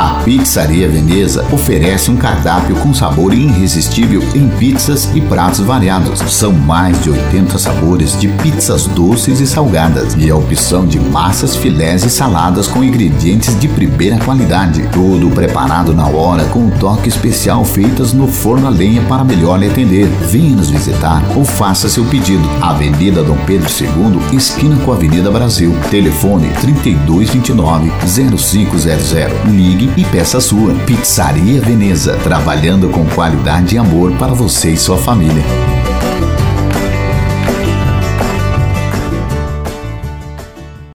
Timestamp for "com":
2.76-2.94, 12.66-12.82, 16.46-16.60, 24.76-24.92, 32.88-33.04